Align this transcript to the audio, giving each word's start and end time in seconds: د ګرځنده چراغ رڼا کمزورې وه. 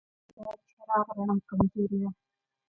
د 0.03 0.03
ګرځنده 0.35 0.63
چراغ 0.75 1.07
رڼا 1.17 1.35
کمزورې 1.47 1.97
وه. 2.03 2.09